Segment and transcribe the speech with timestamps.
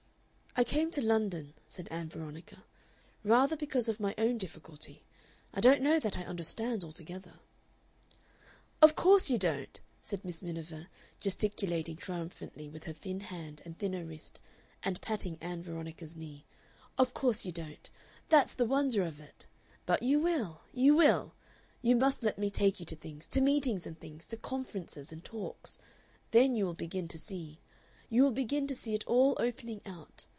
[0.53, 2.65] "I came to London," said Ann Veronica,
[3.23, 5.01] "rather because of my own difficulty.
[5.53, 7.35] I don't know that I understand altogether."
[8.81, 10.87] "Of course you don't," said Miss Miniver,
[11.21, 14.41] gesticulating triumphantly with her thin hand and thinner wrist,
[14.83, 16.43] and patting Ann Veronica's knee.
[16.97, 17.89] "Of course you don't.
[18.27, 19.47] That's the wonder of it.
[19.85, 21.33] But you will, you will.
[21.81, 25.23] You must let me take you to things to meetings and things, to conferences and
[25.23, 25.79] talks.
[26.31, 27.61] Then you will begin to see.
[28.09, 30.25] You will begin to see it all opening out.